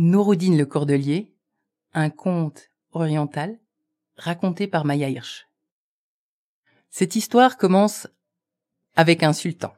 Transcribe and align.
Nouroudine 0.00 0.56
le 0.56 0.64
Cordelier, 0.64 1.34
un 1.92 2.08
conte 2.08 2.70
oriental 2.92 3.58
raconté 4.16 4.68
par 4.68 4.84
Maya 4.84 5.08
Hirsch. 5.08 5.48
Cette 6.88 7.16
histoire 7.16 7.56
commence 7.56 8.06
avec 8.94 9.24
un 9.24 9.32
sultan. 9.32 9.74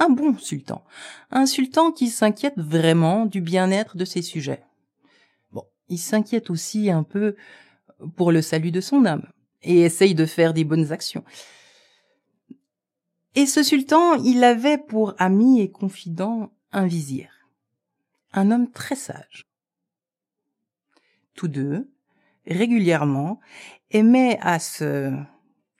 Un 0.00 0.08
bon 0.08 0.36
sultan. 0.38 0.82
Un 1.30 1.46
sultan 1.46 1.92
qui 1.92 2.08
s'inquiète 2.08 2.58
vraiment 2.58 3.26
du 3.26 3.40
bien-être 3.40 3.96
de 3.96 4.04
ses 4.04 4.22
sujets. 4.22 4.64
Bon, 5.52 5.62
il 5.88 5.98
s'inquiète 5.98 6.50
aussi 6.50 6.90
un 6.90 7.04
peu 7.04 7.36
pour 8.16 8.32
le 8.32 8.42
salut 8.42 8.72
de 8.72 8.80
son 8.80 9.04
âme 9.04 9.30
et 9.62 9.82
essaye 9.82 10.16
de 10.16 10.26
faire 10.26 10.52
des 10.52 10.64
bonnes 10.64 10.90
actions. 10.90 11.22
Et 13.36 13.46
ce 13.46 13.62
sultan, 13.62 14.14
il 14.14 14.42
avait 14.42 14.78
pour 14.78 15.14
ami 15.18 15.60
et 15.60 15.70
confident 15.70 16.52
un 16.72 16.88
vizir, 16.88 17.33
un 18.34 18.50
homme 18.50 18.70
très 18.70 18.96
sage. 18.96 19.46
Tous 21.34 21.48
deux, 21.48 21.90
régulièrement, 22.46 23.40
aimaient 23.90 24.38
à 24.40 24.58
se 24.58 25.12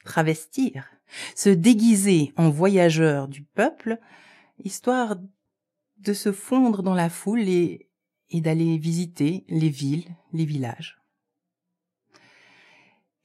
travestir, 0.05 0.89
se 1.35 1.51
déguiser 1.51 2.33
en 2.37 2.51
voyageurs 2.51 3.29
du 3.29 3.43
peuple, 3.43 3.99
histoire 4.63 5.17
de 5.99 6.13
se 6.13 6.33
fondre 6.33 6.83
dans 6.83 6.95
la 6.95 7.11
foule 7.11 7.49
et, 7.49 7.89
et 8.31 8.41
d'aller 8.41 8.79
visiter 8.79 9.45
les 9.49 9.69
villes, 9.69 10.15
les 10.33 10.45
villages. 10.45 11.01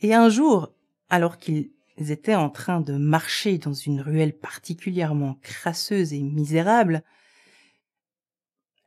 Et 0.02 0.14
un 0.14 0.30
jour, 0.30 0.74
alors 1.10 1.38
qu'ils 1.38 1.72
étaient 1.98 2.36
en 2.36 2.50
train 2.50 2.82
de 2.82 2.94
marcher 2.94 3.58
dans 3.58 3.74
une 3.74 4.02
ruelle 4.02 4.38
particulièrement 4.38 5.36
crasseuse 5.42 6.14
et 6.14 6.24
misérable, 6.24 7.04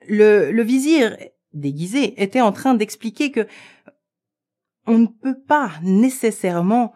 le, 0.08 0.62
vizir, 0.62 1.16
déguisé, 1.52 2.20
était 2.22 2.40
en 2.40 2.52
train 2.52 2.74
d'expliquer 2.74 3.30
que 3.30 3.46
on 4.86 4.98
ne 4.98 5.06
peut 5.06 5.38
pas 5.38 5.72
nécessairement, 5.82 6.92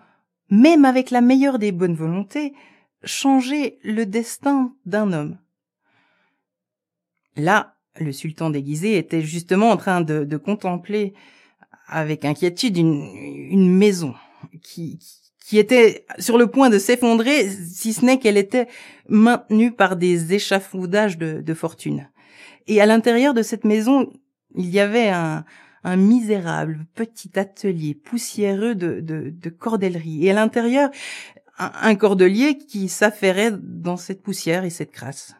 même 0.51 0.85
avec 0.85 1.11
la 1.11 1.21
meilleure 1.21 1.59
des 1.59 1.73
bonnes 1.73 1.95
volontés, 1.95 2.53
changer 3.05 3.79
le 3.83 4.07
destin 4.07 4.75
d'un 4.85 5.13
homme. 5.13 5.39
Là, 7.37 7.77
le 8.01 8.13
sultan 8.13 8.51
déguisé 8.51 8.99
était 8.99 9.23
justement 9.23 9.71
en 9.71 9.77
train 9.77 10.01
de, 10.01 10.37
contempler 10.37 11.15
avec 11.87 12.25
inquiétude 12.25 12.77
une, 12.77 13.71
maison 13.71 14.15
qui, 14.63 14.99
était 15.53 16.05
sur 16.19 16.39
le 16.39 16.49
point 16.49 16.71
de 16.71 16.79
s'effondrer, 16.79 17.49
si 17.49 17.93
ce 17.93 18.05
n'est 18.05 18.19
qu'elle 18.19 18.37
était 18.37 18.67
maintenue 19.09 19.71
par 19.71 19.95
des 19.95 20.35
échafaudages 20.35 21.19
de 21.19 21.55
fortune. 21.55 22.09
Et 22.67 22.81
à 22.81 22.87
l'intérieur 22.87 23.35
de 23.35 23.43
cette 23.43 23.65
maison, 23.65 24.13
il 24.55 24.69
y 24.71 24.81
avait 24.81 25.09
un, 25.09 25.45
misérable 25.97 26.85
petit 26.95 27.39
atelier 27.39 27.95
poussiéreux 27.95 28.75
de, 28.75 29.01
de, 29.01 29.31
de 29.31 29.51
cordellerie. 29.51 30.27
Et 30.27 30.33
à 30.33 30.35
l'intérieur, 30.35 30.91
un, 31.59 31.95
cordelier 31.95 32.59
qui 32.59 32.89
s'affairait 32.89 33.53
dans 33.53 33.97
cette 33.97 34.21
poussière 34.21 34.65
et 34.65 34.71
cette 34.71 34.91
crasse. 34.91 35.37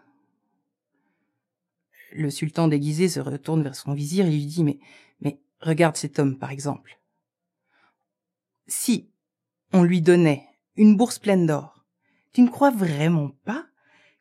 Le 2.13 2.31
sultan 2.31 2.69
déguisé 2.69 3.09
se 3.09 3.19
retourne 3.19 3.63
vers 3.63 3.75
son 3.75 3.93
vizir 3.93 4.27
et 4.27 4.31
lui 4.31 4.47
dit, 4.47 4.63
mais 4.63 4.79
regarde 5.61 5.97
cet 5.97 6.19
homme, 6.19 6.39
par 6.39 6.51
exemple. 6.51 6.99
Si 8.69 9.11
on 9.73 9.83
lui 9.83 10.01
donnait 10.01 10.47
une 10.77 10.97
bourse 10.97 11.19
pleine 11.19 11.47
d'or, 11.47 11.85
tu 12.33 12.43
ne 12.43 12.49
crois 12.49 12.71
vraiment 12.71 13.31
pas 13.45 13.67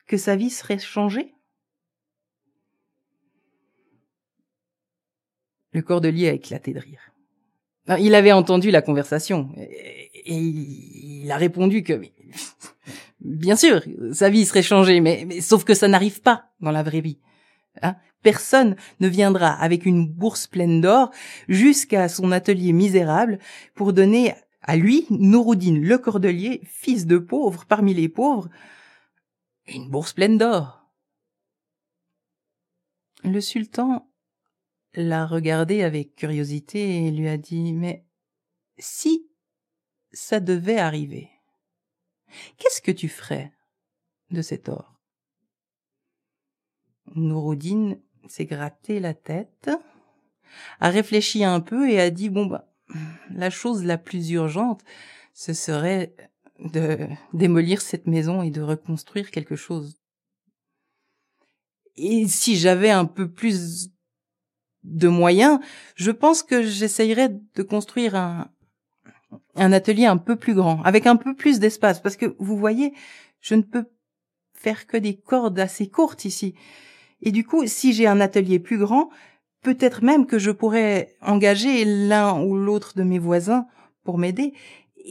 que 0.08 0.18
sa 0.18 0.36
vie 0.36 0.50
serait 0.50 0.80
changée? 0.80 1.35
Le 5.76 5.82
cordelier 5.82 6.30
a 6.30 6.32
éclaté 6.32 6.72
de 6.72 6.80
rire. 6.80 7.12
Il 8.00 8.16
avait 8.16 8.32
entendu 8.32 8.72
la 8.72 8.82
conversation 8.82 9.50
et 9.58 10.34
il 10.34 11.30
a 11.30 11.36
répondu 11.36 11.84
que 11.84 12.02
bien 13.20 13.58
sûr, 13.58 13.82
sa 14.14 14.30
vie 14.30 14.46
serait 14.46 14.64
changée, 14.64 15.02
mais, 15.02 15.42
sauf 15.42 15.66
que 15.66 15.74
ça 15.74 15.90
n'arrive 15.90 16.22
pas 16.22 16.46
dans 16.62 16.72
la 16.72 16.82
vraie 16.82 17.02
vie. 17.02 17.20
Hein 17.82 17.98
Personne 18.24 18.78
ne 19.02 19.10
viendra 19.10 19.50
avec 19.50 19.86
une 19.86 20.08
bourse 20.08 20.48
pleine 20.48 20.80
d'or 20.80 21.12
jusqu'à 21.50 22.08
son 22.08 22.32
atelier 22.32 22.72
misérable 22.72 23.38
pour 23.74 23.92
donner 23.92 24.34
à 24.62 24.78
lui, 24.78 25.06
Nouroudine 25.10 25.82
le 25.82 25.98
cordelier, 25.98 26.62
fils 26.64 27.06
de 27.06 27.18
pauvre 27.18 27.66
parmi 27.66 27.94
les 27.94 28.08
pauvres, 28.08 28.48
une 29.68 29.90
bourse 29.90 30.14
pleine 30.14 30.38
d'or. 30.38 30.90
Le 33.26 33.42
sultan 33.42 34.08
l'a 34.96 35.26
regardé 35.26 35.84
avec 35.84 36.16
curiosité 36.16 37.06
et 37.06 37.12
lui 37.12 37.28
a 37.28 37.38
dit 37.38 37.74
Mais 37.74 38.06
si 38.78 39.30
ça 40.12 40.40
devait 40.40 40.78
arriver, 40.78 41.30
qu'est-ce 42.58 42.82
que 42.82 42.92
tu 42.92 43.10
ferais 43.10 43.52
de 44.32 44.42
cet 44.42 44.70
or? 44.70 45.00
Nouroudine 47.14 48.00
s'est 48.28 48.46
gratté 48.46 49.00
la 49.00 49.14
tête, 49.14 49.70
a 50.80 50.90
réfléchi 50.90 51.44
un 51.44 51.60
peu 51.60 51.90
et 51.90 52.00
a 52.00 52.10
dit 52.10 52.30
Bon, 52.30 52.46
bah, 52.46 52.72
la 53.30 53.50
chose 53.50 53.84
la 53.84 53.98
plus 53.98 54.30
urgente, 54.32 54.82
ce 55.34 55.54
serait 55.54 56.16
de 56.60 57.08
démolir 57.34 57.82
cette 57.82 58.08
maison 58.08 58.42
et 58.42 58.52
de 58.52 58.62
reconstruire 58.62 59.30
quelque 59.32 59.56
chose. 59.56 60.00
Et 61.98 62.28
si 62.28 62.56
j'avais 62.58 62.90
un 62.90 63.06
peu 63.06 63.32
plus 63.32 63.90
de 64.86 65.08
moyens, 65.08 65.60
je 65.96 66.12
pense 66.12 66.44
que 66.44 66.62
j'essayerais 66.64 67.30
de 67.56 67.64
construire 67.64 68.16
un, 68.16 68.50
un 69.56 69.72
atelier 69.72 70.06
un 70.06 70.18
peu 70.18 70.36
plus 70.36 70.54
grand, 70.54 70.82
avec 70.84 71.08
un 71.08 71.16
peu 71.16 71.36
plus 71.36 71.60
d'espace, 71.60 72.00
parce 72.00 72.16
que 72.16 72.36
vous 72.40 72.58
voyez, 72.58 72.94
je 73.42 73.56
ne 73.56 73.62
peux 73.62 73.86
faire 74.54 74.88
que 74.88 74.98
des 74.98 75.16
cordes 75.16 75.60
assez 75.60 75.88
courtes 75.88 76.26
ici. 76.26 76.56
Et 77.22 77.32
du 77.32 77.44
coup, 77.44 77.66
si 77.66 77.94
j'ai 77.94 78.08
un 78.08 78.22
atelier 78.22 78.60
plus 78.60 78.78
grand, 78.78 79.10
peut-être 79.62 80.04
même 80.04 80.26
que 80.26 80.40
je 80.40 80.52
pourrais 80.52 81.16
engager 81.22 81.86
l'un 81.86 82.42
ou 82.42 82.56
l'autre 82.56 82.94
de 82.96 83.04
mes 83.04 83.20
voisins 83.20 83.68
pour 84.04 84.18
m'aider. 84.18 84.54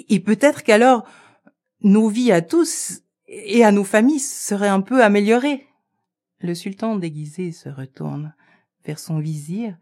Et 0.09 0.21
peut-être 0.21 0.63
qu'alors, 0.63 1.05
nos 1.83 2.09
vies 2.09 2.33
à 2.33 2.41
tous 2.41 3.03
et 3.27 3.65
à 3.65 3.73
nos 3.73 3.85
familles 3.85 4.21
seraient 4.21 4.69
un 4.69 4.81
peu 4.81 5.03
améliorées. 5.03 5.67
Le 6.39 6.55
sultan 6.55 6.97
déguisé 6.97 7.53
se 7.53 7.69
retourne 7.69 8.35
vers 8.85 8.99
son 8.99 9.19
vizir 9.19 9.77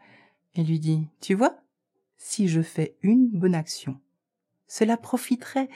et 0.55 0.65
lui 0.65 0.79
dit 0.79 1.09
Tu 1.21 1.35
vois, 1.35 1.57
si 2.17 2.49
je 2.49 2.63
fais 2.63 2.97
une 3.03 3.29
bonne 3.29 3.55
action, 3.55 4.01
cela 4.67 4.97
profiterait 4.97 5.69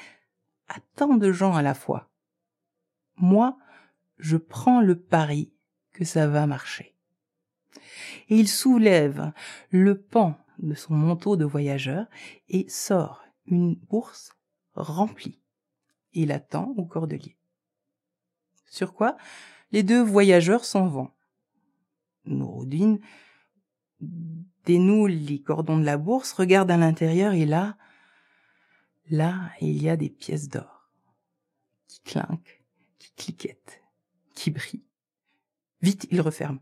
à 0.69 0.76
tant 0.94 1.14
de 1.14 1.32
gens 1.32 1.54
à 1.54 1.62
la 1.62 1.75
fois. 1.75 2.10
Moi, 3.16 3.59
je 4.19 4.37
prends 4.37 4.81
le 4.81 4.98
pari 4.98 5.53
que 5.92 6.04
ça 6.04 6.26
va 6.26 6.47
marcher. 6.47 6.94
Et 8.28 8.37
il 8.37 8.48
soulève 8.48 9.32
le 9.70 10.00
pan 10.00 10.37
de 10.58 10.75
son 10.75 10.94
manteau 10.94 11.37
de 11.37 11.44
voyageur 11.44 12.06
et 12.48 12.69
sort 12.69 13.25
une 13.47 13.75
bourse 13.75 14.32
remplie. 14.75 15.41
Il 16.12 16.32
attend 16.32 16.75
au 16.76 16.84
cordelier. 16.84 17.37
Sur 18.66 18.94
quoi 18.94 19.16
les 19.72 19.82
deux 19.82 20.03
voyageurs 20.03 20.64
s'en 20.64 20.87
vont. 20.87 21.10
Nouroudine 22.26 23.00
dénoue 24.64 25.06
les 25.06 25.41
cordons 25.41 25.78
de 25.78 25.84
la 25.84 25.97
bourse, 25.97 26.32
regarde 26.32 26.70
à 26.70 26.76
l'intérieur 26.76 27.32
et 27.32 27.47
là, 27.47 27.76
là, 29.09 29.50
il 29.60 29.82
y 29.82 29.88
a 29.88 29.97
des 29.97 30.10
pièces 30.10 30.48
d'or 30.48 30.91
qui 31.87 32.00
clinquent, 32.00 32.62
qui 32.98 33.12
cliquettent, 33.16 33.82
qui 34.34 34.50
brillent. 34.50 34.84
Vite, 35.82 36.06
il 36.10 36.20
referme. 36.20 36.59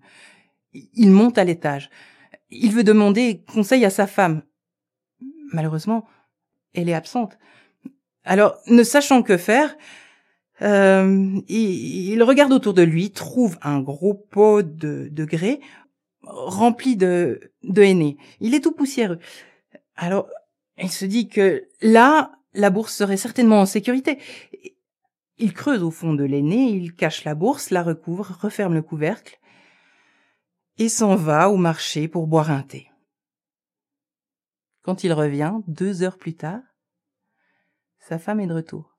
Il 0.72 1.10
monte 1.10 1.38
à 1.38 1.44
l'étage. 1.44 1.88
Il 2.50 2.72
veut 2.72 2.84
demander 2.84 3.44
conseil 3.52 3.84
à 3.84 3.90
sa 3.90 4.06
femme. 4.06 4.42
Malheureusement, 5.52 6.06
elle 6.74 6.88
est 6.88 6.94
absente. 6.94 7.38
Alors, 8.24 8.58
ne 8.66 8.82
sachant 8.82 9.22
que 9.22 9.36
faire, 9.36 9.76
euh, 10.62 11.40
il, 11.48 12.22
regarde 12.22 12.52
autour 12.52 12.74
de 12.74 12.82
lui, 12.82 13.10
trouve 13.10 13.58
un 13.62 13.80
gros 13.80 14.14
pot 14.14 14.62
de, 14.62 15.08
de 15.10 15.24
grès 15.24 15.60
rempli 16.26 16.96
de, 16.96 17.52
de. 17.62 17.82
Il 18.40 18.54
est 18.54 18.60
tout 18.60 18.72
poussiéreux. 18.72 19.18
Alors, 19.96 20.28
il 20.78 20.90
se 20.90 21.04
dit 21.04 21.28
que 21.28 21.68
là, 21.82 22.32
la 22.54 22.70
bourse 22.70 22.94
serait 22.94 23.16
certainement 23.16 23.60
en 23.60 23.66
sécurité. 23.66 24.18
Il 25.36 25.52
creuse 25.52 25.82
au 25.82 25.90
fond 25.90 26.14
de 26.14 26.24
l'aîné, 26.24 26.70
il 26.70 26.94
cache 26.94 27.24
la 27.24 27.34
bourse, 27.34 27.70
la 27.70 27.82
recouvre, 27.82 28.38
referme 28.40 28.74
le 28.74 28.82
couvercle 28.82 29.38
et 30.78 30.88
s'en 30.88 31.16
va 31.16 31.50
au 31.50 31.56
marché 31.56 32.08
pour 32.08 32.26
boire 32.26 32.50
un 32.50 32.62
thé. 32.62 32.90
Quand 34.82 35.04
il 35.04 35.12
revient, 35.12 35.54
deux 35.66 36.02
heures 36.02 36.18
plus 36.18 36.34
tard, 36.34 36.60
sa 37.98 38.18
femme 38.18 38.40
est 38.40 38.46
de 38.46 38.54
retour. 38.54 38.93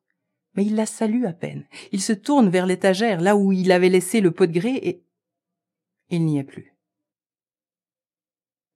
Mais 0.56 0.66
il 0.66 0.76
la 0.76 0.86
salue 0.86 1.26
à 1.26 1.34
peine. 1.34 1.66
Il 1.92 2.02
se 2.02 2.14
tourne 2.14 2.50
vers 2.50 2.66
l'étagère, 2.66 3.22
là 3.22 3.36
où 3.36 3.52
il 3.52 3.72
avait 3.72 3.90
laissé 3.90 4.22
le 4.22 4.32
pot 4.32 4.46
de 4.46 4.54
grès, 4.54 4.76
et 4.76 5.04
il 6.10 6.26
n'y 6.26 6.38
est 6.38 6.44
plus. 6.44 6.74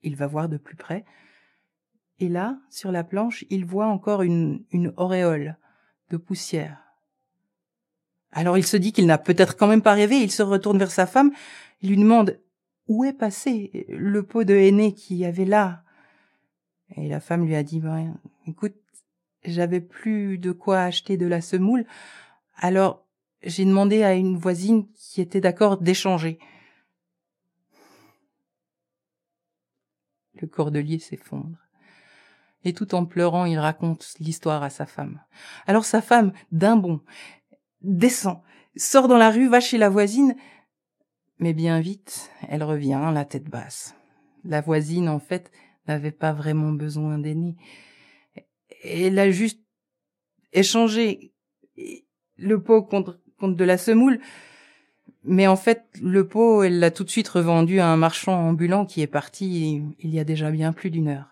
il 0.01 0.15
va 0.15 0.27
voir 0.27 0.49
de 0.49 0.57
plus 0.57 0.75
près. 0.75 1.05
Et 2.19 2.27
là, 2.27 2.59
sur 2.69 2.91
la 2.91 3.03
planche, 3.03 3.45
il 3.49 3.65
voit 3.65 3.87
encore 3.87 4.21
une, 4.21 4.65
auréole 4.97 5.57
de 6.09 6.17
poussière. 6.17 6.83
Alors 8.31 8.57
il 8.57 8.65
se 8.65 8.77
dit 8.77 8.91
qu'il 8.91 9.07
n'a 9.07 9.17
peut-être 9.17 9.55
quand 9.57 9.67
même 9.67 9.81
pas 9.81 9.93
rêvé, 9.93 10.17
il 10.17 10.31
se 10.31 10.43
retourne 10.43 10.77
vers 10.77 10.91
sa 10.91 11.07
femme, 11.07 11.31
il 11.81 11.89
lui 11.89 11.97
demande 11.97 12.39
où 12.87 13.03
est 13.03 13.13
passé 13.13 13.85
le 13.89 14.23
pot 14.23 14.43
de 14.43 14.53
henné 14.53 14.93
qu'il 14.93 15.17
y 15.17 15.25
avait 15.25 15.45
là? 15.45 15.83
Et 16.95 17.07
la 17.07 17.19
femme 17.19 17.45
lui 17.45 17.55
a 17.55 17.63
dit, 17.63 17.79
ben, 17.79 18.17
écoute, 18.47 18.75
j'avais 19.43 19.81
plus 19.81 20.37
de 20.37 20.51
quoi 20.51 20.81
acheter 20.81 21.17
de 21.17 21.25
la 21.25 21.41
semoule, 21.41 21.85
alors 22.55 23.05
j'ai 23.43 23.65
demandé 23.65 24.03
à 24.03 24.13
une 24.13 24.37
voisine 24.37 24.87
qui 24.93 25.21
était 25.21 25.41
d'accord 25.41 25.77
d'échanger. 25.77 26.39
Le 30.33 30.47
cordelier 30.47 30.99
s'effondre. 30.99 31.57
Et 32.65 32.73
tout 32.73 32.93
en 32.95 33.05
pleurant, 33.05 33.45
il 33.45 33.57
raconte 33.57 34.15
l'histoire 34.19 34.63
à 34.63 34.69
sa 34.69 34.85
femme. 34.85 35.21
Alors 35.65 35.85
sa 35.85 36.01
femme, 36.01 36.33
d'un 36.51 36.75
bond, 36.75 37.01
descend, 37.81 38.41
sort 38.75 39.07
dans 39.07 39.17
la 39.17 39.31
rue, 39.31 39.47
va 39.47 39.61
chez 39.61 39.77
la 39.77 39.89
voisine, 39.89 40.35
mais 41.39 41.53
bien 41.53 41.79
vite, 41.79 42.29
elle 42.49 42.63
revient, 42.63 43.11
la 43.13 43.23
tête 43.23 43.49
basse. 43.49 43.95
La 44.43 44.59
voisine, 44.59 45.07
en 45.07 45.19
fait, 45.19 45.51
n'avait 45.87 46.11
pas 46.11 46.33
vraiment 46.33 46.71
besoin 46.71 47.17
d'aînés. 47.17 47.55
Elle 48.83 49.19
a 49.19 49.29
juste 49.31 49.59
échangé 50.53 51.33
le 52.37 52.63
pot 52.63 52.83
contre, 52.83 53.19
contre 53.37 53.55
de 53.55 53.63
la 53.63 53.77
semoule, 53.77 54.19
mais 55.23 55.47
en 55.47 55.55
fait, 55.55 55.85
le 56.01 56.27
pot, 56.27 56.63
elle 56.63 56.79
l'a 56.79 56.91
tout 56.91 57.03
de 57.03 57.09
suite 57.09 57.27
revendu 57.27 57.79
à 57.79 57.87
un 57.87 57.97
marchand 57.97 58.33
ambulant 58.33 58.85
qui 58.85 59.01
est 59.01 59.07
parti 59.07 59.83
il 59.99 60.09
y 60.09 60.19
a 60.19 60.23
déjà 60.23 60.49
bien 60.49 60.71
plus 60.71 60.91
d'une 60.91 61.09
heure. 61.09 61.29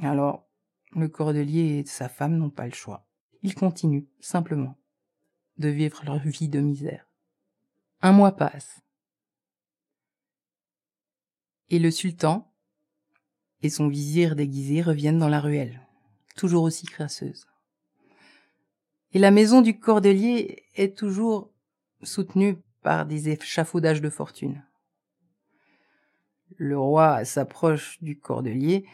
Alors, 0.00 0.48
le 0.92 1.08
cordelier 1.08 1.78
et 1.78 1.86
sa 1.86 2.08
femme 2.08 2.36
n'ont 2.36 2.50
pas 2.50 2.66
le 2.66 2.72
choix. 2.72 3.06
Ils 3.42 3.54
continuent, 3.54 4.06
simplement, 4.20 4.78
de 5.58 5.68
vivre 5.68 6.02
leur 6.04 6.18
vie 6.18 6.48
de 6.48 6.60
misère. 6.60 7.06
Un 8.00 8.12
mois 8.12 8.32
passe. 8.32 8.80
Et 11.68 11.78
le 11.78 11.90
sultan 11.90 12.53
et 13.64 13.70
son 13.70 13.88
vizir 13.88 14.36
déguisé 14.36 14.82
reviennent 14.82 15.18
dans 15.18 15.28
la 15.28 15.40
ruelle, 15.40 15.80
toujours 16.36 16.62
aussi 16.62 16.86
crasseuse 16.86 17.46
et 19.14 19.20
la 19.20 19.30
maison 19.30 19.62
du 19.62 19.78
cordelier 19.78 20.64
est 20.74 20.98
toujours 20.98 21.52
soutenue 22.02 22.58
par 22.82 23.06
des 23.06 23.28
échafaudages 23.30 24.02
de 24.02 24.10
fortune. 24.10 24.62
Le 26.56 26.78
roi 26.78 27.24
s'approche 27.24 28.02
du 28.02 28.18
cordelier 28.18 28.84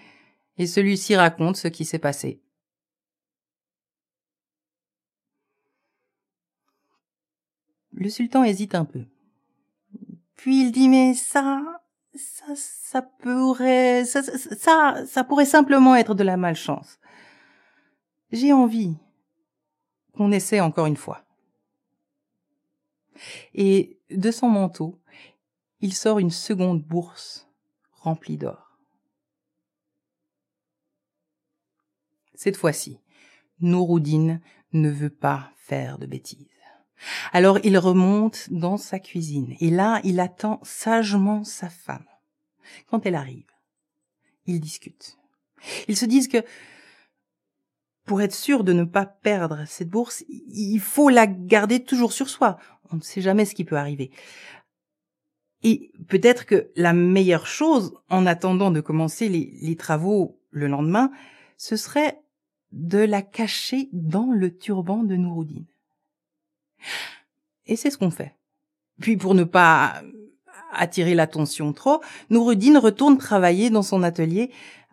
et 0.58 0.67
celui-ci 0.67 1.16
raconte 1.16 1.56
ce 1.56 1.69
qui 1.69 1.87
s'est 1.87 1.99
passé. 1.99 2.43
Le 7.93 8.08
sultan 8.11 8.44
hésite 8.44 8.75
un 8.75 8.84
peu. 8.84 9.06
Puis 10.37 10.64
il 10.64 10.70
dit 10.70 10.88
mais 10.88 11.14
ça, 11.14 11.79
ça, 12.14 12.54
ça 12.56 13.02
pourrait, 13.02 14.04
ça, 14.04 14.22
ça, 15.06 15.24
pourrait 15.24 15.44
simplement 15.44 15.94
être 15.94 16.14
de 16.14 16.24
la 16.24 16.36
malchance. 16.36 16.98
J'ai 18.32 18.52
envie 18.52 18.96
qu'on 20.14 20.32
essaie 20.32 20.60
encore 20.60 20.86
une 20.86 20.96
fois. 20.96 21.24
Et 23.54 24.00
de 24.10 24.30
son 24.30 24.48
manteau, 24.48 25.00
il 25.80 25.94
sort 25.94 26.18
une 26.18 26.30
seconde 26.30 26.82
bourse 26.82 27.48
remplie 27.92 28.38
d'or. 28.38 28.78
Cette 32.34 32.56
fois-ci, 32.56 32.98
Nouroudine 33.60 34.40
ne 34.72 34.90
veut 34.90 35.10
pas 35.10 35.52
faire 35.56 35.98
de 35.98 36.06
bêtises. 36.06 36.48
Alors 37.32 37.58
il 37.64 37.79
remonte 37.79 38.49
dans 38.50 38.76
sa 38.76 38.99
cuisine 38.99 39.55
et 39.61 39.70
là 39.70 40.00
il 40.05 40.20
attend 40.20 40.61
sagement 40.62 41.44
sa 41.44 41.69
femme. 41.69 42.05
Quand 42.88 43.06
elle 43.06 43.14
arrive, 43.14 43.50
ils 44.47 44.61
discutent. 44.61 45.19
Ils 45.88 45.97
se 45.97 46.06
disent 46.06 46.29
que 46.29 46.44
pour 48.05 48.23
être 48.23 48.35
sûr 48.35 48.64
de 48.64 48.73
ne 48.73 48.85
pas 48.85 49.06
perdre 49.06 49.64
cette 49.67 49.88
bourse, 49.88 50.25
il 50.29 50.81
faut 50.81 51.11
la 51.11 51.26
garder 51.26 51.85
toujours 51.85 52.12
sur 52.12 52.29
soi. 52.29 52.58
On 52.91 52.97
ne 52.97 53.02
sait 53.02 53.20
jamais 53.20 53.44
ce 53.44 53.55
qui 53.55 53.64
peut 53.64 53.76
arriver. 53.76 54.11
Et 55.62 55.93
peut-être 56.08 56.47
que 56.47 56.70
la 56.75 56.93
meilleure 56.93 57.47
chose, 57.47 57.94
en 58.08 58.26
attendant 58.26 58.70
de 58.70 58.81
commencer 58.81 59.29
les, 59.29 59.76
travaux 59.76 60.41
le 60.50 60.67
lendemain, 60.67 61.11
ce 61.56 61.76
serait 61.76 62.20
de 62.73 62.99
la 62.99 63.23
cacher 63.23 63.88
dans 63.93 64.32
le 64.32 64.56
turban 64.56 65.02
de 65.02 65.17
Nouroudine. 65.17 65.67
Et 67.66 67.76
c'est 67.76 67.90
ce 67.90 67.98
qu'on 67.98 68.10
fait. 68.10 68.34
Puis 69.00 69.16
pour 69.16 69.34
ne 69.34 69.44
pas 69.44 70.02
attirer 70.72 71.14
l'attention 71.14 71.72
trop, 71.72 72.00
Nouroudine 72.28 72.78
retourne 72.78 73.18
travailler 73.18 73.70
dans 73.70 73.82
son 73.82 74.02
atelier 74.02 74.50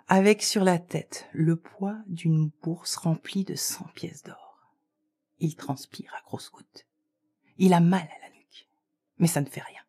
avec 0.08 0.42
sur 0.42 0.64
la 0.64 0.80
tête 0.80 1.28
le 1.34 1.56
poids 1.56 1.98
d'une 2.08 2.50
bourse 2.62 2.96
remplie 2.96 3.44
de 3.44 3.56
cent 3.56 3.88
pièces 3.94 4.24
d'or. 4.24 4.72
Il 5.40 5.56
transpire 5.56 6.14
à 6.18 6.24
grosses 6.24 6.52
gouttes. 6.52 6.88
Il 7.58 7.74
a 7.74 7.80
mal 7.80 8.02
à 8.02 8.28
la 8.28 8.34
nuque, 8.34 8.70
mais 9.18 9.28
ça 9.28 9.42
ne 9.42 9.46
fait 9.46 9.62
rien. 9.62 9.82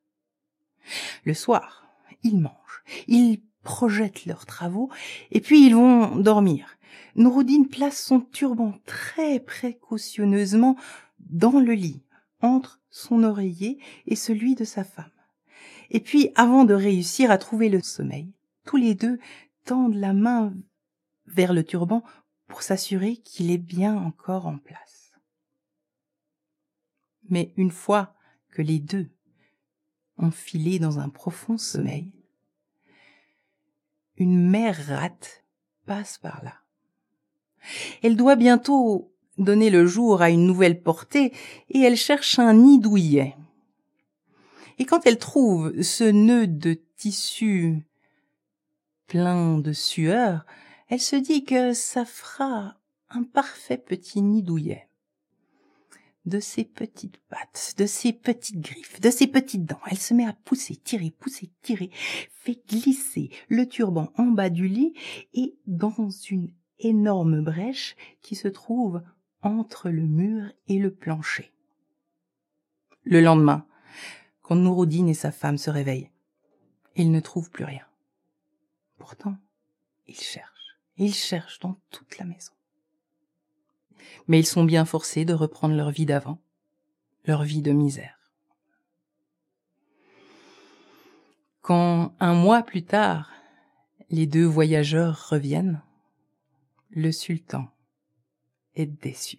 Le 1.24 1.34
soir, 1.34 1.86
ils 2.22 2.38
mangent, 2.38 2.82
ils 3.06 3.42
projettent 3.62 4.26
leurs 4.26 4.46
travaux, 4.46 4.90
et 5.30 5.40
puis 5.40 5.66
ils 5.66 5.74
vont 5.74 6.16
dormir. 6.16 6.78
Nouroudine 7.14 7.68
place 7.68 8.02
son 8.02 8.20
turban 8.20 8.74
très 8.86 9.40
précautionneusement 9.40 10.76
dans 11.20 11.60
le 11.60 11.72
lit, 11.72 12.02
entre 12.40 12.80
son 12.90 13.22
oreiller 13.22 13.78
et 14.06 14.16
celui 14.16 14.54
de 14.54 14.64
sa 14.64 14.84
femme. 14.84 15.10
Et 15.90 16.00
puis, 16.00 16.30
avant 16.34 16.64
de 16.64 16.74
réussir 16.74 17.30
à 17.30 17.38
trouver 17.38 17.68
le 17.68 17.82
sommeil, 17.82 18.32
tous 18.64 18.76
les 18.76 18.94
deux 18.94 19.18
tendent 19.64 19.94
la 19.94 20.12
main 20.12 20.54
vers 21.26 21.52
le 21.52 21.64
turban 21.64 22.02
pour 22.46 22.62
s'assurer 22.62 23.16
qu'il 23.16 23.50
est 23.50 23.58
bien 23.58 23.96
encore 23.96 24.46
en 24.46 24.58
place. 24.58 25.12
Mais 27.28 27.52
une 27.56 27.70
fois 27.70 28.14
que 28.50 28.62
les 28.62 28.78
deux 28.78 29.10
ont 30.16 30.30
filé 30.30 30.78
dans 30.78 30.98
un 30.98 31.08
profond 31.08 31.58
sommeil, 31.58 32.12
une 34.16 34.48
mère 34.48 34.86
rate 34.86 35.44
passe 35.86 36.18
par 36.18 36.42
là. 36.42 36.54
Elle 38.02 38.16
doit 38.16 38.36
bientôt 38.36 39.14
donner 39.38 39.70
le 39.70 39.86
jour 39.86 40.22
à 40.22 40.30
une 40.30 40.46
nouvelle 40.46 40.82
portée 40.82 41.32
et 41.70 41.80
elle 41.80 41.96
cherche 41.96 42.38
un 42.38 42.54
nid 42.54 42.78
douillet. 42.78 43.36
Et 44.78 44.84
quand 44.84 45.06
elle 45.06 45.18
trouve 45.18 45.80
ce 45.82 46.04
nœud 46.04 46.46
de 46.46 46.78
tissu 46.96 47.84
plein 49.06 49.58
de 49.58 49.72
sueur, 49.72 50.44
elle 50.88 51.00
se 51.00 51.16
dit 51.16 51.44
que 51.44 51.72
ça 51.72 52.04
fera 52.04 52.76
un 53.10 53.22
parfait 53.22 53.78
petit 53.78 54.22
nid 54.22 54.42
douillet. 54.42 54.88
De 56.26 56.40
ses 56.40 56.64
petites 56.64 57.16
pattes, 57.30 57.74
de 57.78 57.86
ses 57.86 58.12
petites 58.12 58.60
griffes, 58.60 59.00
de 59.00 59.08
ses 59.08 59.26
petites 59.26 59.64
dents, 59.64 59.80
elle 59.90 59.98
se 59.98 60.12
met 60.12 60.26
à 60.26 60.34
pousser, 60.44 60.76
tirer, 60.76 61.10
pousser, 61.10 61.50
tirer, 61.62 61.90
fait 62.30 62.60
glisser 62.68 63.30
le 63.48 63.66
turban 63.66 64.12
en 64.16 64.26
bas 64.26 64.50
du 64.50 64.68
lit 64.68 64.92
et 65.32 65.56
dans 65.66 66.10
une 66.10 66.52
énorme 66.80 67.40
brèche 67.42 67.96
qui 68.20 68.34
se 68.34 68.48
trouve 68.48 69.00
entre 69.42 69.90
le 69.90 70.02
mur 70.02 70.50
et 70.66 70.78
le 70.78 70.92
plancher. 70.92 71.52
Le 73.04 73.20
lendemain, 73.20 73.66
quand 74.42 74.56
Nouroudine 74.56 75.08
et 75.08 75.14
sa 75.14 75.32
femme 75.32 75.58
se 75.58 75.70
réveillent, 75.70 76.10
ils 76.96 77.10
ne 77.10 77.20
trouvent 77.20 77.50
plus 77.50 77.64
rien. 77.64 77.86
Pourtant, 78.98 79.36
ils 80.06 80.18
cherchent, 80.18 80.78
ils 80.96 81.14
cherchent 81.14 81.60
dans 81.60 81.78
toute 81.90 82.18
la 82.18 82.24
maison. 82.24 82.52
Mais 84.26 84.40
ils 84.40 84.46
sont 84.46 84.64
bien 84.64 84.84
forcés 84.84 85.24
de 85.24 85.34
reprendre 85.34 85.74
leur 85.74 85.90
vie 85.90 86.06
d'avant, 86.06 86.40
leur 87.24 87.44
vie 87.44 87.62
de 87.62 87.72
misère. 87.72 88.32
Quand 91.60 92.14
un 92.18 92.34
mois 92.34 92.62
plus 92.62 92.84
tard, 92.84 93.30
les 94.10 94.26
deux 94.26 94.46
voyageurs 94.46 95.28
reviennent, 95.28 95.82
le 96.90 97.12
sultan 97.12 97.68
déçu. 98.86 99.38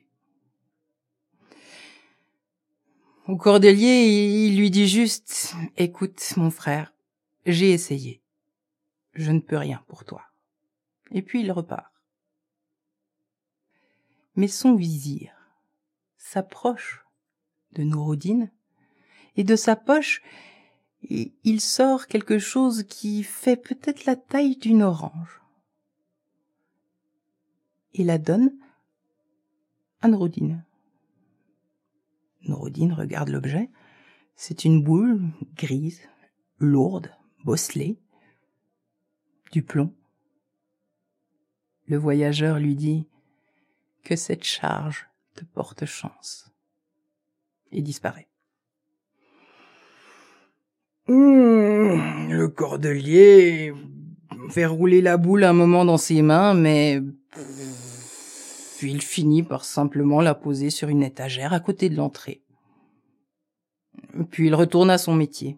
Au 3.27 3.37
cordelier, 3.37 4.47
il 4.47 4.57
lui 4.57 4.71
dit 4.71 4.87
juste, 4.87 5.53
écoute, 5.77 6.33
mon 6.37 6.49
frère, 6.49 6.93
j'ai 7.45 7.71
essayé 7.71 8.21
je 9.19 9.31
ne 9.31 9.39
peux 9.39 9.57
rien 9.57 9.83
pour 9.87 10.05
toi. 10.05 10.23
Et 11.11 11.21
puis 11.21 11.41
il 11.41 11.51
repart. 11.51 11.91
Mais 14.35 14.47
son 14.47 14.75
vizir 14.75 15.33
s'approche 16.17 17.05
de 17.73 17.83
Nouroudine 17.83 18.51
et 19.35 19.43
de 19.43 19.55
sa 19.55 19.75
poche, 19.75 20.21
il 21.01 21.61
sort 21.61 22.07
quelque 22.07 22.39
chose 22.39 22.83
qui 22.83 23.23
fait 23.23 23.57
peut-être 23.57 24.05
la 24.05 24.15
taille 24.15 24.57
d'une 24.57 24.83
orange. 24.83 25.41
Il 27.93 28.07
la 28.07 28.17
donne 28.17 28.53
à 30.01 30.07
Nouroudine. 30.07 30.63
Nouroudine 32.47 32.93
regarde 32.93 33.29
l'objet. 33.29 33.69
C'est 34.35 34.63
une 34.63 34.81
boule 34.81 35.21
grise, 35.55 36.01
lourde, 36.57 37.11
bosselée, 37.43 37.99
du 39.51 39.63
plomb. 39.63 39.93
Le 41.87 41.97
voyageur 41.97 42.59
lui 42.59 42.75
dit 42.75 43.07
que 44.03 44.15
cette 44.15 44.43
charge 44.43 45.09
te 45.35 45.43
porte 45.43 45.85
chance 45.85 46.51
et 47.71 47.81
disparaît. 47.81 48.29
Mmh, 51.07 52.31
le 52.31 52.47
cordelier 52.47 53.73
fait 54.49 54.65
rouler 54.65 55.01
la 55.01 55.17
boule 55.17 55.43
un 55.43 55.53
moment 55.53 55.83
dans 55.83 55.97
ses 55.97 56.21
mains, 56.21 56.53
mais 56.53 57.01
puis 58.79 58.93
il 58.93 59.01
finit 59.01 59.43
par 59.43 59.65
simplement 59.65 60.21
la 60.21 60.33
poser 60.33 60.69
sur 60.69 60.87
une 60.87 61.03
étagère 61.03 61.51
à 61.51 61.59
côté 61.59 61.89
de 61.89 61.97
l'entrée. 61.97 62.41
Puis 64.31 64.47
il 64.47 64.55
retourne 64.55 64.89
à 64.89 64.97
son 64.97 65.13
métier. 65.13 65.57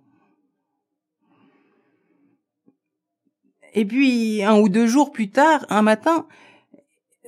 Et 3.75 3.85
puis, 3.85 4.41
un 4.41 4.57
ou 4.57 4.69
deux 4.69 4.87
jours 4.87 5.11
plus 5.11 5.29
tard, 5.29 5.67
un 5.69 5.83
matin, 5.83 6.27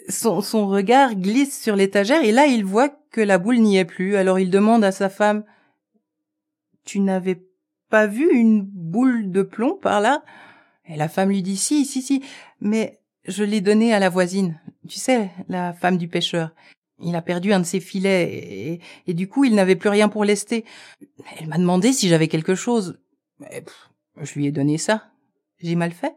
son, 0.09 0.41
regard 0.67 1.13
glisse 1.13 1.61
sur 1.61 1.75
l'étagère 1.75 2.23
et 2.23 2.31
là, 2.31 2.47
il 2.47 2.65
voit 2.65 2.89
que 3.11 3.21
la 3.21 3.37
boule 3.37 3.59
n'y 3.59 3.77
est 3.77 3.85
plus. 3.85 4.15
Alors 4.15 4.39
il 4.39 4.49
demande 4.49 4.83
à 4.83 4.91
sa 4.91 5.09
femme, 5.09 5.43
Tu 6.85 7.01
n'avais 7.01 7.45
pas 7.91 8.07
vu 8.07 8.33
une 8.33 8.63
boule 8.63 9.29
de 9.29 9.43
plomb 9.43 9.75
par 9.75 10.01
là? 10.01 10.23
Et 10.87 10.95
la 10.95 11.07
femme 11.07 11.29
lui 11.29 11.43
dit 11.43 11.55
si, 11.55 11.85
si, 11.85 12.01
si, 12.01 12.23
mais 12.59 12.99
je 13.25 13.43
l'ai 13.43 13.61
donnée 13.61 13.93
à 13.93 13.99
la 13.99 14.09
voisine. 14.09 14.59
Tu 14.87 14.99
sais, 14.99 15.31
la 15.47 15.73
femme 15.73 15.97
du 15.97 16.07
pêcheur. 16.07 16.53
Il 16.99 17.15
a 17.15 17.21
perdu 17.21 17.51
un 17.53 17.59
de 17.59 17.65
ses 17.65 17.79
filets 17.79 18.79
et, 19.07 19.13
du 19.13 19.27
coup 19.27 19.43
il 19.43 19.55
n'avait 19.55 19.75
plus 19.75 19.89
rien 19.89 20.09
pour 20.09 20.23
lester. 20.23 20.63
Elle 21.37 21.47
m'a 21.47 21.57
demandé 21.57 21.91
si 21.91 22.07
j'avais 22.07 22.27
quelque 22.27 22.55
chose. 22.55 22.99
je 23.41 24.33
lui 24.35 24.45
ai 24.45 24.51
donné 24.51 24.77
ça. 24.77 25.11
J'ai 25.59 25.75
mal 25.75 25.91
fait. 25.91 26.15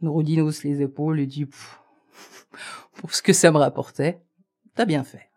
Nouroudine 0.00 0.40
hausse 0.40 0.64
les 0.64 0.82
épaules 0.82 1.20
et 1.20 1.26
dit 1.26 1.46
pour 2.94 3.14
ce 3.14 3.22
que 3.22 3.32
ça 3.32 3.50
me 3.50 3.58
rapportait, 3.58 4.20
t'as 4.74 4.84
bien 4.84 5.04
fait. 5.04 5.30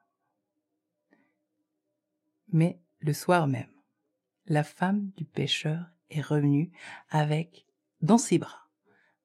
Mais 2.51 2.79
le 2.99 3.13
soir 3.13 3.47
même, 3.47 3.71
la 4.45 4.63
femme 4.63 5.11
du 5.17 5.25
pêcheur 5.25 5.85
est 6.09 6.21
revenue 6.21 6.71
avec, 7.09 7.65
dans 8.01 8.17
ses 8.17 8.37
bras, 8.37 8.69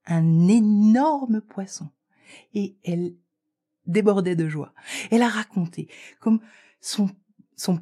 un 0.06 0.48
énorme 0.48 1.40
poisson. 1.40 1.88
Et 2.54 2.76
elle 2.84 3.14
débordait 3.86 4.36
de 4.36 4.48
joie. 4.48 4.72
Elle 5.10 5.22
a 5.22 5.28
raconté 5.28 5.88
comme 6.20 6.40
son, 6.80 7.08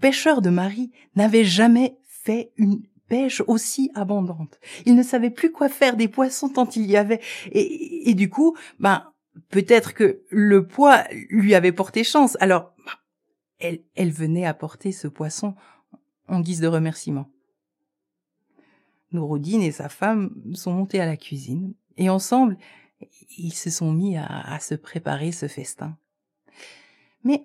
pêcheur 0.01 0.43
de 0.43 0.51
mari 0.51 0.91
n'avait 1.17 1.45
jamais 1.45 1.99
fait 2.07 2.53
une 2.57 2.83
pêche 3.09 3.43
aussi 3.47 3.91
abondante. 3.95 4.61
Il 4.87 4.95
ne 4.95 5.03
savait 5.03 5.31
plus 5.31 5.51
quoi 5.51 5.69
faire 5.69 5.97
des 5.97 6.09
poissons 6.09 6.49
tant 6.49 6.69
il 6.71 6.87
y 6.87 6.97
avait. 6.97 7.21
Et, 7.51 8.15
du 8.15 8.31
coup, 8.31 8.57
ben, 8.79 9.13
peut-être 9.49 9.95
que 9.95 10.23
le 10.29 10.67
poids 10.67 11.05
lui 11.29 11.55
avait 11.55 11.73
porté 11.73 12.05
chance. 12.05 12.37
Alors, 12.41 12.73
ben, 12.85 12.93
elle, 13.59 13.83
elle 13.95 14.13
venait 14.13 14.47
apporter 14.47 14.93
ce 14.93 15.09
poisson 15.09 15.55
en 16.29 16.41
guise 16.41 16.61
de 16.61 16.69
remerciement. 16.69 17.29
Nouroudine 19.13 19.63
et 19.63 19.73
sa 19.73 19.89
femme 19.89 20.35
sont 20.55 20.73
montés 20.73 21.01
à 21.01 21.07
la 21.07 21.17
cuisine 21.17 21.75
et 21.97 22.09
ensemble, 22.09 22.57
ils 23.37 23.55
se 23.55 23.71
sont 23.71 23.93
mis 23.93 24.17
à, 24.17 24.59
se 24.61 24.75
préparer 24.75 25.33
ce 25.33 25.49
festin. 25.49 25.97
Mais 27.25 27.45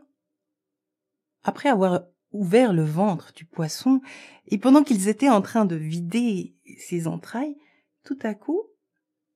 après 1.43 1.69
avoir 1.69 2.03
ouvert 2.31 2.73
le 2.73 2.83
ventre 2.83 3.31
du 3.33 3.45
poisson, 3.45 4.01
et 4.47 4.57
pendant 4.57 4.83
qu'ils 4.83 5.07
étaient 5.07 5.29
en 5.29 5.41
train 5.41 5.65
de 5.65 5.75
vider 5.75 6.55
ses 6.77 7.07
entrailles, 7.07 7.55
tout 8.03 8.19
à 8.23 8.33
coup, 8.33 8.61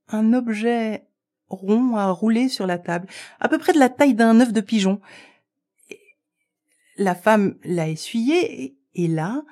un 0.08 0.34
objet 0.34 1.06
rond 1.48 1.96
a 1.96 2.12
roulé 2.12 2.50
sur 2.50 2.68
la 2.68 2.78
table, 2.78 3.08
à 3.40 3.48
peu 3.48 3.58
près 3.58 3.74
de 3.74 3.80
la 3.80 3.90
taille 3.90 4.16
d'un 4.16 4.40
œuf 4.40 4.54
de 4.54 4.62
pigeon. 4.62 5.00
La 6.98 7.16
femme 7.16 7.58
l'a 7.64 7.88
essuyé, 7.88 8.78
et 8.96 9.08
là, 9.08 9.44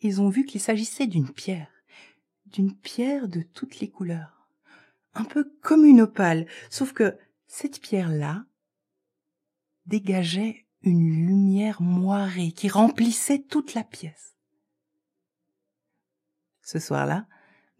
ils 0.00 0.22
ont 0.22 0.30
vu 0.30 0.46
qu'il 0.46 0.60
s'agissait 0.60 1.06
d'une 1.06 1.28
pierre 1.28 1.70
d'une 2.50 2.74
pierre 2.74 3.28
de 3.28 3.42
toutes 3.42 3.80
les 3.80 3.88
couleurs, 3.88 4.39
un 5.14 5.24
peu 5.24 5.52
comme 5.62 5.84
une 5.84 6.02
opale, 6.02 6.46
sauf 6.70 6.92
que 6.92 7.18
cette 7.46 7.80
pierre-là 7.80 8.44
dégageait 9.86 10.66
une 10.82 11.26
lumière 11.26 11.82
moirée 11.82 12.52
qui 12.52 12.68
remplissait 12.68 13.42
toute 13.42 13.74
la 13.74 13.84
pièce. 13.84 14.36
Ce 16.62 16.78
soir-là, 16.78 17.26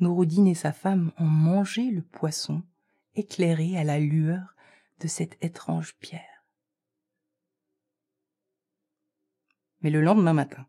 Nouroudine 0.01 0.47
et 0.47 0.55
sa 0.55 0.73
femme 0.73 1.13
ont 1.19 1.27
mangé 1.27 1.91
le 1.91 2.03
poisson 2.03 2.63
éclairé 3.15 3.77
à 3.77 3.85
la 3.85 3.99
lueur 3.99 4.55
de 5.01 5.09
cette 5.09 5.37
étrange 5.45 5.95
pierre. 5.99 6.45
Mais 9.83 9.91
le 9.91 10.01
lendemain 10.01 10.33
matin, 10.33 10.67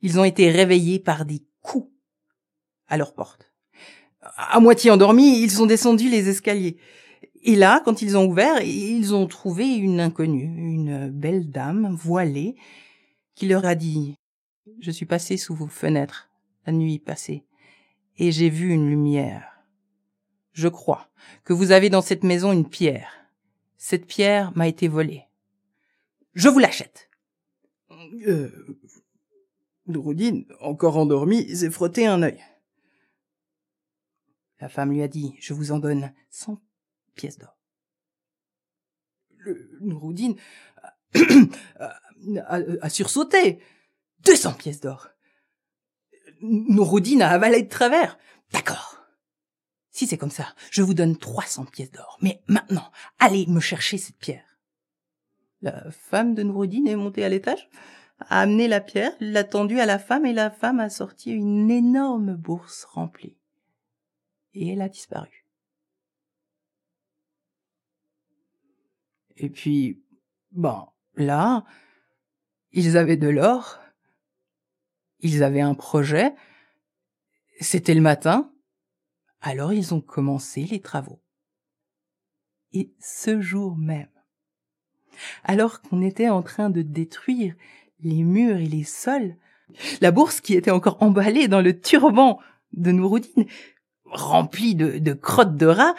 ils 0.00 0.18
ont 0.18 0.24
été 0.24 0.50
réveillés 0.50 1.00
par 1.00 1.24
des 1.24 1.44
coups 1.60 1.90
à 2.86 2.96
leur 2.96 3.14
porte. 3.14 3.53
À 4.36 4.60
moitié 4.60 4.90
endormis, 4.90 5.40
ils 5.42 5.50
sont 5.50 5.66
descendus 5.66 6.08
les 6.08 6.28
escaliers. 6.28 6.76
Et 7.42 7.56
là, 7.56 7.82
quand 7.84 8.00
ils 8.00 8.16
ont 8.16 8.26
ouvert, 8.26 8.62
ils 8.62 9.14
ont 9.14 9.26
trouvé 9.26 9.66
une 9.66 10.00
inconnue, 10.00 10.44
une 10.44 11.10
belle 11.10 11.50
dame 11.50 11.94
voilée, 11.94 12.56
qui 13.34 13.46
leur 13.46 13.66
a 13.66 13.74
dit⁇ 13.74 14.16
Je 14.80 14.90
suis 14.90 15.06
passé 15.06 15.36
sous 15.36 15.54
vos 15.54 15.66
fenêtres 15.66 16.30
la 16.66 16.72
nuit 16.72 16.98
passée, 16.98 17.44
et 18.16 18.32
j'ai 18.32 18.48
vu 18.48 18.70
une 18.70 18.88
lumière. 18.88 19.54
Je 20.52 20.68
crois 20.68 21.08
que 21.44 21.52
vous 21.52 21.72
avez 21.72 21.90
dans 21.90 22.00
cette 22.00 22.24
maison 22.24 22.52
une 22.52 22.68
pierre. 22.68 23.12
Cette 23.76 24.06
pierre 24.06 24.52
m'a 24.56 24.68
été 24.68 24.88
volée. 24.88 25.24
Je 26.32 26.48
vous 26.48 26.58
l'achète. 26.58 27.10
Euh, 28.26 28.50
encore 30.60 30.96
endormi, 30.96 31.54
s'est 31.54 31.70
frotté 31.70 32.06
un 32.06 32.22
œil. 32.22 32.40
La 34.64 34.70
femme 34.70 34.92
lui 34.92 35.02
a 35.02 35.08
dit, 35.08 35.34
je 35.40 35.52
vous 35.52 35.72
en 35.72 35.78
donne 35.78 36.10
cent 36.30 36.58
pièces 37.16 37.36
d'or. 37.36 37.54
Le 39.36 39.76
Nouroudine 39.82 40.36
a, 42.48 42.88
sursauté. 42.88 43.58
Deux 44.20 44.36
cents 44.36 44.54
pièces 44.54 44.80
d'or. 44.80 45.10
Nouroudine 46.40 47.20
a 47.20 47.28
avalé 47.28 47.60
de 47.60 47.68
travers. 47.68 48.18
D'accord. 48.52 49.04
Si 49.90 50.06
c'est 50.06 50.16
comme 50.16 50.30
ça, 50.30 50.54
je 50.70 50.80
vous 50.80 50.94
donne 50.94 51.18
trois 51.18 51.44
cents 51.44 51.66
pièces 51.66 51.90
d'or. 51.90 52.16
Mais 52.22 52.42
maintenant, 52.48 52.90
allez 53.18 53.44
me 53.46 53.60
chercher 53.60 53.98
cette 53.98 54.16
pierre. 54.16 54.58
La 55.60 55.90
femme 55.90 56.34
de 56.34 56.42
Nouroudine 56.42 56.88
est 56.88 56.96
montée 56.96 57.22
à 57.22 57.28
l'étage, 57.28 57.68
a 58.18 58.40
amené 58.40 58.66
la 58.66 58.80
pierre, 58.80 59.12
l'a 59.20 59.44
tendue 59.44 59.80
à 59.80 59.84
la 59.84 59.98
femme 59.98 60.24
et 60.24 60.32
la 60.32 60.50
femme 60.50 60.80
a 60.80 60.88
sorti 60.88 61.32
une 61.32 61.70
énorme 61.70 62.34
bourse 62.34 62.84
remplie 62.84 63.36
et 64.54 64.68
elle 64.68 64.82
a 64.82 64.88
disparu. 64.88 65.44
Et 69.36 69.50
puis, 69.50 70.02
bon, 70.52 70.86
là, 71.16 71.64
ils 72.72 72.96
avaient 72.96 73.16
de 73.16 73.28
l'or, 73.28 73.80
ils 75.20 75.42
avaient 75.42 75.60
un 75.60 75.74
projet, 75.74 76.34
c'était 77.60 77.94
le 77.94 78.00
matin, 78.00 78.52
alors 79.40 79.72
ils 79.72 79.94
ont 79.94 80.00
commencé 80.00 80.64
les 80.64 80.80
travaux. 80.80 81.20
Et 82.72 82.92
ce 83.00 83.40
jour 83.40 83.76
même, 83.76 84.08
alors 85.44 85.80
qu'on 85.80 86.02
était 86.02 86.28
en 86.28 86.42
train 86.42 86.70
de 86.70 86.82
détruire 86.82 87.54
les 88.00 88.22
murs 88.22 88.58
et 88.58 88.66
les 88.66 88.84
sols, 88.84 89.36
la 90.00 90.10
bourse 90.10 90.40
qui 90.40 90.54
était 90.54 90.70
encore 90.70 91.02
emballée 91.02 91.48
dans 91.48 91.60
le 91.60 91.80
turban 91.80 92.40
de 92.72 92.90
Nouroudine 92.90 93.46
remplis 94.14 94.74
de, 94.74 95.12
crottes 95.12 95.56
de 95.56 95.66
rats, 95.66 95.94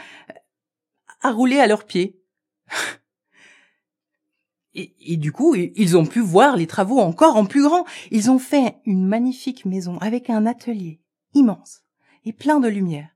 à 1.22 1.32
rouler 1.32 1.60
à 1.60 1.68
leurs 1.68 1.86
pieds. 1.86 2.20
Et, 4.78 5.16
du 5.16 5.32
coup, 5.32 5.56
ils 5.56 5.96
ont 5.96 6.06
pu 6.06 6.20
voir 6.20 6.58
les 6.58 6.68
travaux 6.68 7.00
encore 7.00 7.38
en 7.38 7.46
plus 7.46 7.64
grand. 7.64 7.86
Ils 8.12 8.30
ont 8.30 8.40
fait 8.40 8.76
une 8.86 9.08
magnifique 9.08 9.64
maison 9.64 9.98
avec 10.00 10.30
un 10.30 10.46
atelier 10.46 11.00
immense 11.34 11.84
et 12.26 12.34
plein 12.34 12.60
de 12.60 12.68
lumière. 12.68 13.08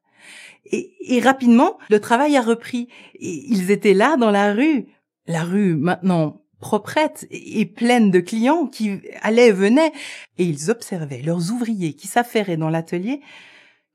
Et, 0.63 0.93
et 1.01 1.19
rapidement, 1.19 1.77
le 1.89 1.99
travail 1.99 2.37
a 2.37 2.41
repris. 2.41 2.87
Et 3.15 3.43
ils 3.49 3.71
étaient 3.71 3.93
là 3.93 4.15
dans 4.15 4.31
la 4.31 4.53
rue, 4.53 4.87
la 5.27 5.43
rue 5.43 5.75
maintenant 5.75 6.41
proprettes 6.59 7.25
et 7.31 7.65
pleines 7.65 8.11
de 8.11 8.19
clients 8.19 8.67
qui 8.67 8.99
allaient 9.21 9.47
et 9.47 9.53
venaient, 9.53 9.91
et 10.37 10.43
ils 10.43 10.69
observaient 10.69 11.21
leurs 11.21 11.51
ouvriers 11.51 11.93
qui 11.93 12.07
s'affairaient 12.07 12.57
dans 12.57 12.69
l'atelier, 12.69 13.21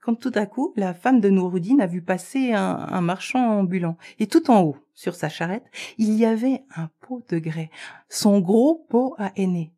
quand 0.05 0.17
tout 0.17 0.33
à 0.35 0.45
coup, 0.45 0.75
la 0.77 0.93
femme 0.93 1.23
de 1.23 1.31
Nouroudine 1.31 1.81
a 1.81 1.87
vu 1.87 2.03
passer 2.03 2.53
un, 2.53 3.01
marchand 3.01 3.61
ambulant. 3.61 3.97
Et 4.19 4.27
tout 4.27 4.51
en 4.51 4.61
haut, 4.61 4.77
sur 4.93 5.15
sa 5.15 5.31
charrette, 5.31 5.65
il 5.97 6.13
y 6.13 6.27
avait 6.27 6.63
un 6.77 6.91
pot 7.01 7.25
de 7.31 7.39
grès, 7.39 7.71
son 8.11 8.41
gros 8.41 8.85
pot 8.91 9.15
à 9.17 9.33
henné. 9.35 9.73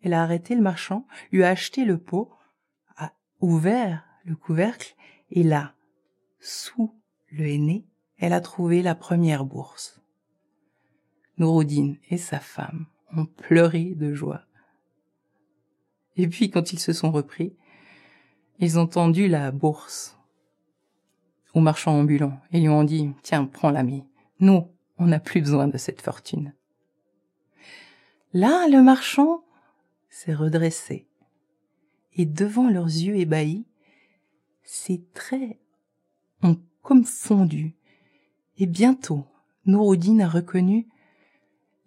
Elle 0.00 0.14
a 0.14 0.22
arrêté 0.22 0.54
le 0.54 0.62
marchand, 0.62 1.06
lui 1.30 1.44
a 1.44 1.50
acheté 1.50 1.84
le 1.84 1.98
pot, 1.98 2.30
a 2.96 3.12
ouvert 3.40 4.02
le 4.24 4.34
couvercle, 4.34 4.96
et 5.30 5.42
là, 5.42 5.74
sous 6.38 6.94
le 7.30 7.46
henné, 7.46 7.84
elle 8.16 8.32
a 8.32 8.40
trouvé 8.40 8.80
la 8.80 8.94
première 8.94 9.44
bourse. 9.44 10.00
Nouroudine 11.36 11.98
et 12.08 12.16
sa 12.16 12.40
femme 12.40 12.86
ont 13.14 13.26
pleuré 13.26 13.92
de 13.94 14.14
joie. 14.14 14.40
Et 16.16 16.28
puis, 16.28 16.48
quand 16.48 16.72
ils 16.72 16.80
se 16.80 16.94
sont 16.94 17.10
repris, 17.10 17.54
ils 18.60 18.78
ont 18.78 18.86
tendu 18.86 19.26
la 19.26 19.50
bourse 19.50 20.18
au 21.54 21.60
marchand 21.60 21.98
ambulant 21.98 22.38
et 22.52 22.60
lui 22.60 22.68
ont 22.68 22.84
dit 22.84 23.10
Tiens, 23.22 23.46
prends 23.46 23.70
l'ami, 23.70 24.04
nous, 24.38 24.68
on 24.98 25.06
n'a 25.06 25.18
plus 25.18 25.40
besoin 25.40 25.66
de 25.66 25.78
cette 25.78 26.02
fortune. 26.02 26.54
Là, 28.32 28.68
le 28.68 28.82
marchand 28.82 29.42
s'est 30.08 30.34
redressé 30.34 31.08
et 32.14 32.26
devant 32.26 32.68
leurs 32.68 32.86
yeux 32.86 33.16
ébahis, 33.16 33.64
ses 34.62 35.02
traits 35.14 35.58
ont 36.42 36.58
comme 36.82 37.04
fondu 37.04 37.74
et 38.58 38.66
bientôt 38.66 39.24
Nouroudine 39.66 40.22
a 40.22 40.28
reconnu 40.28 40.88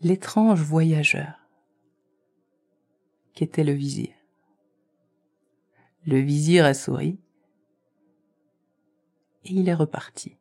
l'étrange 0.01 0.61
voyageur 0.61 1.39
qu'était 3.33 3.63
le 3.63 3.73
vizir. 3.73 4.09
Le 6.05 6.19
vizir 6.19 6.65
a 6.65 6.74
souri 6.74 7.17
et 9.45 9.53
il 9.53 9.69
est 9.69 9.74
reparti. 9.74 10.38